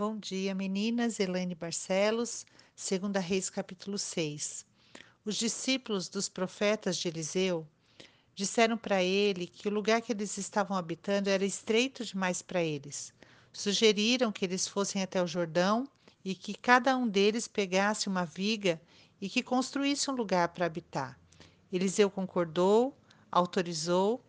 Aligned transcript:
Bom 0.00 0.16
dia, 0.16 0.54
meninas. 0.54 1.20
Elaine 1.20 1.54
Barcelos, 1.54 2.46
2 2.74 3.22
Reis, 3.22 3.50
capítulo 3.50 3.98
6. 3.98 4.64
Os 5.26 5.36
discípulos 5.36 6.08
dos 6.08 6.26
profetas 6.26 6.96
de 6.96 7.08
Eliseu 7.08 7.68
disseram 8.34 8.78
para 8.78 9.02
ele 9.02 9.46
que 9.46 9.68
o 9.68 9.70
lugar 9.70 10.00
que 10.00 10.10
eles 10.10 10.38
estavam 10.38 10.74
habitando 10.74 11.28
era 11.28 11.44
estreito 11.44 12.02
demais 12.02 12.40
para 12.40 12.62
eles. 12.62 13.12
Sugeriram 13.52 14.32
que 14.32 14.42
eles 14.42 14.66
fossem 14.66 15.02
até 15.02 15.22
o 15.22 15.26
Jordão 15.26 15.86
e 16.24 16.34
que 16.34 16.54
cada 16.54 16.96
um 16.96 17.06
deles 17.06 17.46
pegasse 17.46 18.08
uma 18.08 18.24
viga 18.24 18.80
e 19.20 19.28
que 19.28 19.42
construísse 19.42 20.10
um 20.10 20.14
lugar 20.14 20.48
para 20.48 20.64
habitar. 20.64 21.20
Eliseu 21.70 22.08
concordou, 22.08 22.96
autorizou. 23.30 24.24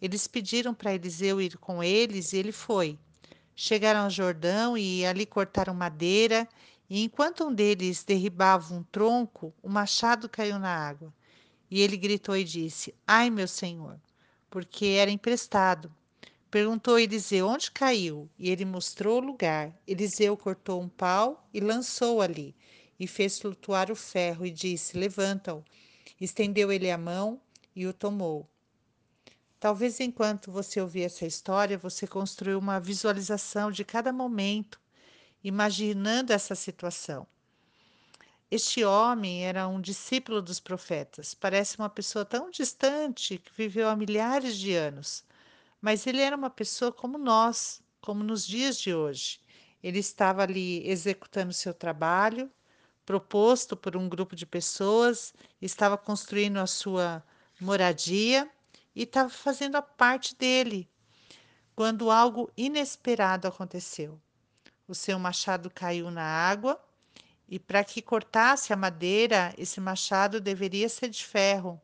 Eles 0.00 0.28
pediram 0.28 0.72
para 0.72 0.94
Eliseu 0.94 1.40
ir 1.40 1.58
com 1.58 1.82
eles 1.82 2.32
e 2.32 2.36
ele 2.36 2.52
foi. 2.52 2.96
Chegaram 3.58 4.00
ao 4.00 4.10
Jordão 4.10 4.76
e 4.76 5.06
ali 5.06 5.24
cortaram 5.24 5.72
madeira, 5.72 6.46
e 6.90 7.02
enquanto 7.02 7.42
um 7.42 7.54
deles 7.54 8.04
derribava 8.04 8.74
um 8.74 8.82
tronco, 8.82 9.54
o 9.62 9.68
machado 9.70 10.28
caiu 10.28 10.58
na 10.58 10.68
água. 10.68 11.12
E 11.70 11.80
ele 11.80 11.96
gritou 11.96 12.36
e 12.36 12.44
disse: 12.44 12.94
Ai, 13.06 13.30
meu 13.30 13.48
senhor, 13.48 13.98
porque 14.50 14.84
era 14.86 15.10
emprestado. 15.10 15.90
Perguntou 16.50 16.98
Eliseu: 16.98 17.48
Onde 17.48 17.70
caiu? 17.70 18.28
E 18.38 18.50
ele 18.50 18.66
mostrou 18.66 19.22
o 19.22 19.24
lugar. 19.24 19.74
Eliseu 19.86 20.36
cortou 20.36 20.82
um 20.82 20.88
pau 20.88 21.48
e 21.52 21.58
lançou 21.58 22.20
ali, 22.20 22.54
e 23.00 23.06
fez 23.06 23.38
flutuar 23.38 23.90
o 23.90 23.96
ferro, 23.96 24.44
e 24.44 24.50
disse: 24.50 24.98
Levanta-o. 24.98 25.64
Estendeu 26.20 26.70
ele 26.70 26.90
a 26.90 26.98
mão 26.98 27.40
e 27.74 27.86
o 27.86 27.92
tomou. 27.94 28.46
Talvez 29.66 29.98
enquanto 29.98 30.52
você 30.52 30.80
ouvir 30.80 31.02
essa 31.02 31.26
história, 31.26 31.76
você 31.76 32.06
construiu 32.06 32.56
uma 32.56 32.78
visualização 32.78 33.68
de 33.68 33.84
cada 33.84 34.12
momento, 34.12 34.80
imaginando 35.42 36.32
essa 36.32 36.54
situação. 36.54 37.26
Este 38.48 38.84
homem 38.84 39.44
era 39.44 39.66
um 39.66 39.80
discípulo 39.80 40.40
dos 40.40 40.60
profetas. 40.60 41.34
Parece 41.34 41.80
uma 41.80 41.90
pessoa 41.90 42.24
tão 42.24 42.48
distante 42.48 43.38
que 43.38 43.50
viveu 43.56 43.88
há 43.88 43.96
milhares 43.96 44.56
de 44.56 44.72
anos. 44.72 45.24
Mas 45.80 46.06
ele 46.06 46.20
era 46.20 46.36
uma 46.36 46.48
pessoa 46.48 46.92
como 46.92 47.18
nós, 47.18 47.82
como 48.00 48.22
nos 48.22 48.46
dias 48.46 48.78
de 48.78 48.94
hoje. 48.94 49.40
Ele 49.82 49.98
estava 49.98 50.44
ali 50.44 50.88
executando 50.88 51.52
seu 51.52 51.74
trabalho, 51.74 52.48
proposto 53.04 53.76
por 53.76 53.96
um 53.96 54.08
grupo 54.08 54.36
de 54.36 54.46
pessoas, 54.46 55.34
estava 55.60 55.98
construindo 55.98 56.58
a 56.58 56.68
sua 56.68 57.20
moradia 57.60 58.48
e 58.96 59.02
estava 59.02 59.28
fazendo 59.28 59.76
a 59.76 59.82
parte 59.82 60.34
dele 60.34 60.88
quando 61.74 62.10
algo 62.10 62.50
inesperado 62.56 63.46
aconteceu. 63.46 64.18
O 64.88 64.94
seu 64.94 65.18
machado 65.18 65.70
caiu 65.70 66.10
na 66.10 66.24
água 66.24 66.80
e 67.46 67.58
para 67.58 67.84
que 67.84 68.00
cortasse 68.00 68.72
a 68.72 68.76
madeira, 68.76 69.54
esse 69.58 69.78
machado 69.78 70.40
deveria 70.40 70.88
ser 70.88 71.10
de 71.10 71.24
ferro. 71.24 71.78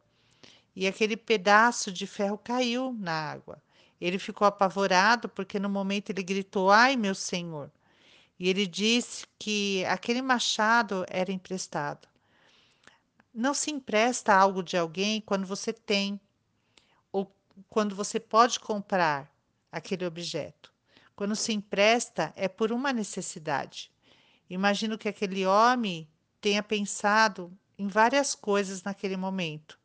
E 0.75 0.87
aquele 0.87 1.15
pedaço 1.15 1.93
de 1.93 2.07
ferro 2.07 2.39
caiu 2.39 2.97
na 2.99 3.13
água. 3.13 3.63
Ele 4.01 4.19
ficou 4.19 4.47
apavorado 4.47 5.29
porque 5.29 5.61
no 5.61 5.69
momento 5.69 6.09
ele 6.11 6.23
gritou: 6.23 6.71
Ai, 6.71 6.97
meu 6.97 7.15
senhor! 7.15 7.71
E 8.39 8.49
ele 8.49 8.67
disse 8.67 9.27
que 9.39 9.85
aquele 9.85 10.23
machado 10.23 11.05
era 11.09 11.31
emprestado. 11.31 12.09
Não 13.33 13.53
se 13.53 13.71
empresta 13.71 14.35
algo 14.35 14.63
de 14.63 14.77
alguém 14.77 15.21
quando 15.21 15.47
você 15.47 15.73
tem 15.73 16.19
quando 17.69 17.95
você 17.95 18.21
pode 18.21 18.61
comprar 18.61 19.33
aquele 19.71 20.05
objeto. 20.05 20.73
Quando 21.15 21.37
se 21.37 21.53
empresta, 21.53 22.33
é 22.37 22.49
por 22.49 22.73
uma 22.73 22.93
necessidade. 22.93 23.91
Imagino 24.49 24.99
que 24.99 25.09
aquele 25.09 25.47
homem 25.47 26.09
tenha 26.41 26.63
pensado 26.63 27.57
em 27.79 27.89
várias 27.89 28.35
coisas 28.35 28.83
naquele 28.83 29.17
momento, 29.17 29.79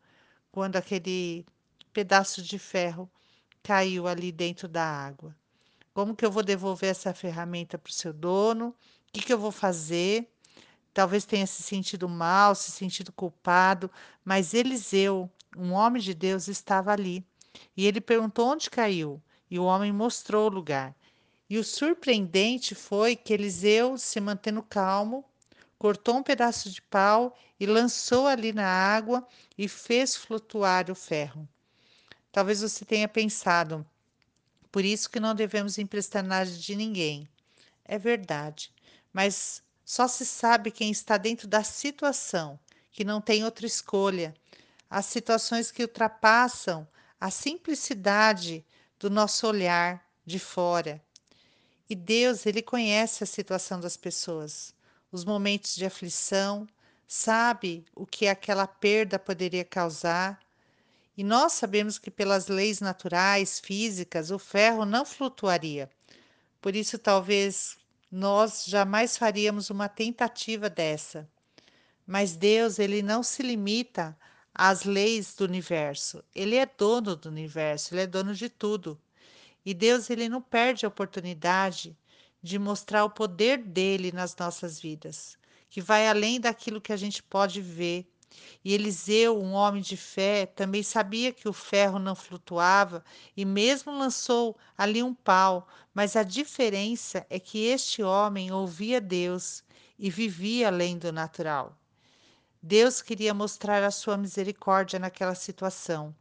quando 0.52 0.76
aquele 0.76 1.46
pedaço 1.94 2.42
de 2.42 2.60
ferro 2.60 3.10
caiu 3.64 4.08
ali 4.08 4.32
dentro 4.32 4.68
da 4.68 4.84
água. 4.84 5.36
Como 5.94 6.16
que 6.16 6.26
eu 6.26 6.32
vou 6.32 6.44
devolver 6.44 6.92
essa 6.92 7.14
ferramenta 7.14 7.78
para 7.78 7.90
o 7.90 7.94
seu 7.94 8.14
dono? 8.14 8.70
O 8.70 8.76
que, 9.12 9.22
que 9.22 9.34
eu 9.34 9.40
vou 9.40 9.52
fazer? 9.52 10.32
Talvez 10.94 11.26
tenha 11.26 11.48
se 11.48 11.64
sentido 11.64 12.08
mal, 12.08 12.56
se 12.56 12.72
sentido 12.72 13.12
culpado, 13.12 13.90
mas 14.24 14.54
Eliseu, 14.54 15.30
um 15.56 15.74
homem 15.74 16.02
de 16.02 16.14
Deus, 16.14 16.48
estava 16.48 16.92
ali 16.92 17.26
e 17.76 17.86
ele 17.86 18.02
perguntou 18.02 18.48
onde 18.48 18.70
caiu, 18.70 19.22
e 19.50 19.58
o 19.58 19.64
homem 19.64 19.92
mostrou 19.92 20.46
o 20.46 20.54
lugar. 20.54 20.96
E 21.50 21.58
o 21.58 21.64
surpreendente 21.64 22.76
foi 22.76 23.16
que 23.16 23.34
Eliseu, 23.34 23.98
se 23.98 24.20
mantendo 24.20 24.62
calmo, 24.62 25.24
cortou 25.78 26.18
um 26.18 26.24
pedaço 26.24 26.70
de 26.70 26.82
pau 26.82 27.38
e 27.60 27.66
lançou 27.66 28.28
ali 28.28 28.52
na 28.52 28.68
água 28.68 29.26
e 29.58 29.68
fez 29.68 30.16
flutuar 30.16 30.92
o 30.92 30.96
ferro. 30.96 31.48
Talvez 32.32 32.62
você 32.62 32.84
tenha 32.84 33.08
pensado, 33.08 33.86
por 34.72 34.84
isso 34.84 35.10
que 35.10 35.20
não 35.20 35.34
devemos 35.34 35.78
emprestar 35.78 36.24
nada 36.24 36.50
de 36.50 36.76
ninguém. 36.76 37.28
É 37.86 37.98
verdade, 37.98 38.72
mas 39.14 39.64
só 39.86 40.08
se 40.08 40.26
sabe 40.26 40.70
quem 40.70 40.92
está 40.92 41.18
dentro 41.18 41.48
da 41.48 41.64
situação, 41.64 42.60
que 42.92 43.06
não 43.06 43.22
tem 43.22 43.46
outra 43.46 43.66
escolha. 43.66 44.36
As 44.90 45.06
situações 45.06 45.72
que 45.72 45.82
ultrapassam 45.82 46.88
a 47.20 47.32
simplicidade 47.32 48.66
do 49.00 49.10
nosso 49.10 49.48
olhar 49.48 50.06
de 50.26 50.40
fora. 50.40 51.02
E 51.90 51.96
Deus, 51.96 52.46
ele 52.46 52.62
conhece 52.62 53.24
a 53.24 53.28
situação 53.28 53.80
das 53.80 53.96
pessoas, 53.96 54.74
os 55.12 55.24
momentos 55.24 55.76
de 55.76 55.86
aflição, 55.86 56.68
sabe 57.08 57.86
o 57.96 58.06
que 58.06 58.28
aquela 58.28 58.68
perda 58.68 59.18
poderia 59.18 59.64
causar. 59.64 60.40
E 61.16 61.24
nós 61.24 61.54
sabemos 61.54 61.98
que 61.98 62.12
pelas 62.12 62.48
leis 62.48 62.82
naturais, 62.82 63.60
físicas, 63.60 64.30
o 64.30 64.38
ferro 64.38 64.86
não 64.86 65.06
flutuaria. 65.06 65.90
Por 66.62 66.76
isso, 66.76 67.00
talvez 67.00 67.78
nós 68.12 68.66
jamais 68.66 69.18
faríamos 69.18 69.70
uma 69.70 69.88
tentativa 69.88 70.70
dessa. 70.70 71.28
Mas 72.06 72.36
Deus, 72.36 72.80
ele 72.80 73.02
não 73.02 73.24
se 73.24 73.42
limita 73.42 74.18
as 74.60 74.86
leis 74.86 75.36
do 75.36 75.44
universo. 75.44 76.24
Ele 76.34 76.56
é 76.56 76.66
dono 76.66 77.16
do 77.16 77.30
universo, 77.30 77.94
ele 77.94 78.02
é 78.02 78.08
dono 78.08 78.34
de 78.34 78.50
tudo. 78.50 79.00
E 79.64 79.72
Deus 79.72 80.10
ele 80.10 80.28
não 80.28 80.42
perde 80.42 80.84
a 80.84 80.90
oportunidade 80.90 81.96
de 82.42 82.58
mostrar 82.58 83.06
o 83.06 83.10
poder 83.12 83.60
dele 83.60 84.12
nas 84.12 84.36
nossas 84.36 84.80
vidas, 84.80 85.38
que 85.70 85.80
vai 85.80 86.08
além 86.08 86.40
daquilo 86.40 86.82
que 86.82 86.92
a 86.92 86.98
gente 86.98 87.22
pode 87.22 87.62
ver. 87.62 88.12
E 88.66 88.74
Eliseu, 88.74 89.40
um 89.40 89.54
homem 89.54 89.82
de 89.82 89.96
fé, 89.96 90.48
também 90.48 90.82
sabia 90.82 91.32
que 91.32 91.48
o 91.48 91.54
ferro 91.54 92.00
não 92.00 92.16
flutuava 92.16 93.04
e 93.36 93.46
mesmo 93.46 93.92
lançou 93.96 94.58
ali 94.76 95.04
um 95.04 95.14
pau, 95.14 95.68
mas 95.94 96.16
a 96.16 96.24
diferença 96.24 97.24
é 97.30 97.40
que 97.40 97.66
este 97.66 98.02
homem 98.02 98.52
ouvia 98.52 99.00
Deus 99.00 99.64
e 100.00 100.10
vivia 100.10 100.70
além 100.70 100.98
do 100.98 101.12
natural. 101.12 101.78
Deus 102.62 103.02
queria 103.02 103.34
mostrar 103.34 103.84
a 103.84 103.92
sua 103.92 104.18
misericórdia 104.18 105.00
naquela 105.00 105.36
situação 105.36 106.16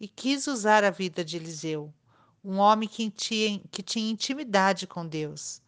e 0.00 0.08
quis 0.08 0.46
usar 0.46 0.84
a 0.84 0.90
vida 0.90 1.24
de 1.24 1.36
Eliseu, 1.36 1.92
um 2.44 2.58
homem 2.58 2.88
que 2.88 3.10
tinha, 3.10 3.60
que 3.70 3.82
tinha 3.82 4.10
intimidade 4.10 4.86
com 4.86 5.06
Deus. 5.06 5.60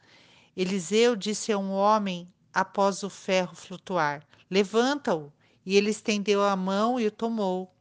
Eliseu 0.57 1.15
disse 1.15 1.53
a 1.53 1.59
um 1.59 1.71
homem 1.73 2.29
após 2.53 3.03
o 3.03 3.11
ferro 3.11 3.55
flutuar: 3.55 4.27
Levanta-o. 4.51 5.33
E 5.67 5.77
ele 5.77 5.91
estendeu 5.91 6.43
a 6.43 6.55
mão 6.55 7.01
e 7.01 7.07
o 7.07 7.11
tomou. 7.11 7.73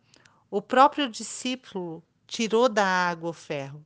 O 0.50 0.62
próprio 0.62 1.10
discípulo 1.10 2.02
tirou 2.25 2.70
da 2.70 2.86
água 2.86 3.31
o 3.31 3.34
ferro. 3.34 3.86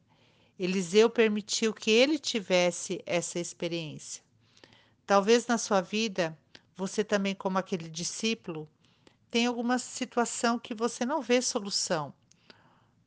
Eliseu 0.59 1.09
permitiu 1.09 1.74
que 1.74 1.89
ele 1.89 2.19
tivesse 2.19 3.01
essa 3.06 3.39
experiência. 3.39 4.22
Talvez 5.06 5.48
na 5.48 5.57
sua 5.57 5.81
vida 5.81 6.38
você 6.77 7.03
também, 7.03 7.33
como 7.33 7.57
aquele 7.57 7.89
discípulo, 7.89 8.69
tem 9.31 9.47
alguma 9.47 9.79
situação 9.79 10.59
que 10.59 10.75
você 10.75 11.03
não 11.03 11.21
vê 11.21 11.41
solução, 11.41 12.13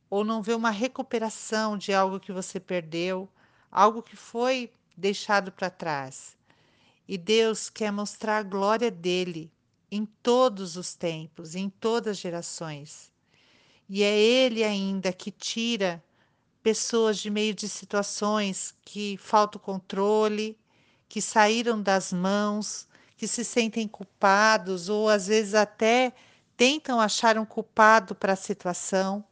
ou 0.09 0.25
não 0.25 0.41
vê 0.43 0.53
uma 0.53 0.69
recuperação 0.69 1.77
de 1.77 1.93
algo 1.93 2.19
que 2.19 2.33
você 2.33 2.59
perdeu, 2.59 3.29
algo 3.71 4.03
que 4.03 4.17
foi 4.17 4.71
deixado 4.95 5.53
para 5.53 5.69
trás. 5.69 6.37
E 7.07 7.17
Deus 7.17 7.69
quer 7.69 7.91
mostrar 7.91 8.39
a 8.39 8.43
glória 8.43 8.91
dele 8.91 9.49
em 9.89 10.05
todos 10.05 10.75
os 10.75 10.93
tempos, 10.93 11.55
em 11.55 11.69
todas 11.69 12.11
as 12.11 12.17
gerações. 12.17 13.09
E 13.87 14.03
é 14.03 14.17
Ele 14.17 14.65
ainda 14.65 15.13
que 15.13 15.31
tira 15.31 16.03
pessoas 16.61 17.17
de 17.17 17.29
meio 17.29 17.53
de 17.53 17.67
situações 17.69 18.75
que 18.83 19.17
falta 19.17 19.57
o 19.57 19.61
controle, 19.61 20.57
que 21.09 21.21
saíram 21.21 21.81
das 21.81 22.13
mãos, 22.13 22.87
que 23.21 23.27
se 23.27 23.45
sentem 23.45 23.87
culpados 23.87 24.89
ou 24.89 25.07
às 25.07 25.27
vezes 25.27 25.53
até 25.53 26.11
tentam 26.57 26.99
achar 26.99 27.37
um 27.37 27.45
culpado 27.45 28.15
para 28.15 28.33
a 28.33 28.35
situação, 28.35 29.23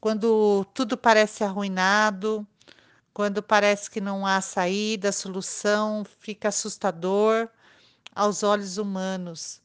quando 0.00 0.64
tudo 0.72 0.96
parece 0.96 1.44
arruinado, 1.44 2.46
quando 3.12 3.42
parece 3.42 3.90
que 3.90 4.00
não 4.00 4.26
há 4.26 4.40
saída, 4.40 5.12
solução, 5.12 6.02
fica 6.18 6.48
assustador 6.48 7.50
aos 8.14 8.42
olhos 8.42 8.78
humanos. 8.78 9.60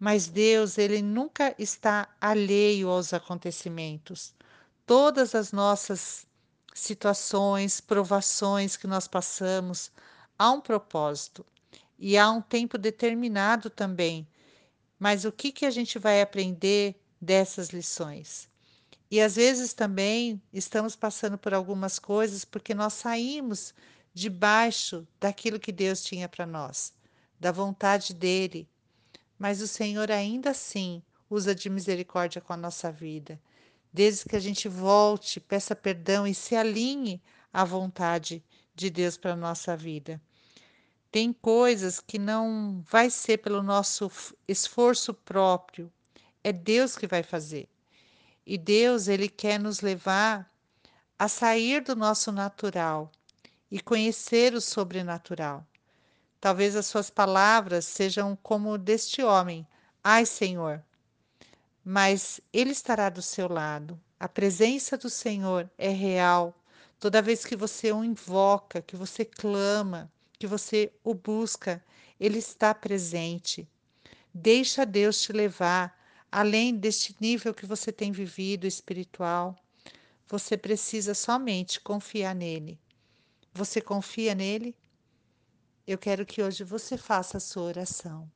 Mas 0.00 0.26
Deus, 0.26 0.76
ele 0.76 1.00
nunca 1.00 1.54
está 1.56 2.08
alheio 2.20 2.88
aos 2.88 3.14
acontecimentos. 3.14 4.34
Todas 4.84 5.32
as 5.32 5.52
nossas 5.52 6.26
situações, 6.74 7.80
provações 7.80 8.76
que 8.76 8.88
nós 8.88 9.06
passamos, 9.06 9.92
há 10.36 10.50
um 10.50 10.60
propósito 10.60 11.46
e 12.04 12.18
há 12.18 12.28
um 12.32 12.42
tempo 12.42 12.76
determinado 12.76 13.70
também. 13.70 14.26
Mas 14.98 15.24
o 15.24 15.30
que 15.30 15.52
que 15.52 15.64
a 15.64 15.70
gente 15.70 16.00
vai 16.00 16.20
aprender 16.20 17.00
dessas 17.20 17.68
lições? 17.68 18.48
E 19.08 19.20
às 19.20 19.36
vezes 19.36 19.72
também 19.72 20.42
estamos 20.52 20.96
passando 20.96 21.38
por 21.38 21.54
algumas 21.54 22.00
coisas 22.00 22.44
porque 22.44 22.74
nós 22.74 22.94
saímos 22.94 23.72
debaixo 24.12 25.06
daquilo 25.20 25.60
que 25.60 25.70
Deus 25.70 26.02
tinha 26.02 26.28
para 26.28 26.44
nós, 26.44 26.92
da 27.38 27.52
vontade 27.52 28.12
dele. 28.12 28.68
Mas 29.38 29.60
o 29.60 29.68
Senhor 29.68 30.10
ainda 30.10 30.50
assim 30.50 31.04
usa 31.30 31.54
de 31.54 31.70
misericórdia 31.70 32.40
com 32.40 32.52
a 32.52 32.56
nossa 32.56 32.90
vida. 32.90 33.40
Desde 33.92 34.24
que 34.24 34.34
a 34.34 34.40
gente 34.40 34.68
volte, 34.68 35.38
peça 35.38 35.76
perdão 35.76 36.26
e 36.26 36.34
se 36.34 36.56
alinhe 36.56 37.22
à 37.52 37.64
vontade 37.64 38.42
de 38.74 38.90
Deus 38.90 39.16
para 39.16 39.34
a 39.34 39.36
nossa 39.36 39.76
vida. 39.76 40.20
Tem 41.12 41.30
coisas 41.30 42.00
que 42.00 42.18
não 42.18 42.82
vai 42.90 43.10
ser 43.10 43.36
pelo 43.36 43.62
nosso 43.62 44.10
esforço 44.48 45.12
próprio, 45.12 45.92
é 46.42 46.50
Deus 46.54 46.96
que 46.96 47.06
vai 47.06 47.22
fazer. 47.22 47.68
E 48.46 48.56
Deus, 48.56 49.08
ele 49.08 49.28
quer 49.28 49.60
nos 49.60 49.82
levar 49.82 50.50
a 51.18 51.28
sair 51.28 51.82
do 51.82 51.94
nosso 51.94 52.32
natural 52.32 53.12
e 53.70 53.78
conhecer 53.78 54.54
o 54.54 54.60
sobrenatural. 54.60 55.66
Talvez 56.40 56.74
as 56.74 56.86
suas 56.86 57.10
palavras 57.10 57.84
sejam 57.84 58.34
como 58.42 58.78
deste 58.78 59.22
homem: 59.22 59.66
Ai, 60.02 60.24
Senhor. 60.24 60.82
Mas 61.84 62.40
ele 62.50 62.70
estará 62.70 63.10
do 63.10 63.20
seu 63.20 63.48
lado. 63.48 64.00
A 64.18 64.28
presença 64.28 64.96
do 64.96 65.10
Senhor 65.10 65.70
é 65.76 65.90
real. 65.90 66.54
Toda 66.98 67.20
vez 67.20 67.44
que 67.44 67.54
você 67.54 67.92
o 67.92 68.02
invoca, 68.02 68.80
que 68.80 68.96
você 68.96 69.26
clama, 69.26 70.10
que 70.42 70.46
você 70.48 70.92
o 71.04 71.14
busca, 71.14 71.80
ele 72.18 72.38
está 72.38 72.74
presente. 72.74 73.68
Deixa 74.34 74.84
Deus 74.84 75.22
te 75.22 75.32
levar 75.32 75.96
além 76.32 76.74
deste 76.74 77.14
nível 77.20 77.54
que 77.54 77.64
você 77.64 77.92
tem 77.92 78.10
vivido 78.10 78.66
espiritual, 78.66 79.56
você 80.26 80.56
precisa 80.56 81.14
somente 81.14 81.80
confiar 81.80 82.34
nele. 82.34 82.76
Você 83.54 83.80
confia 83.80 84.34
nele? 84.34 84.74
Eu 85.86 85.96
quero 85.96 86.26
que 86.26 86.42
hoje 86.42 86.64
você 86.64 86.96
faça 86.98 87.36
a 87.36 87.40
sua 87.40 87.62
oração. 87.62 88.28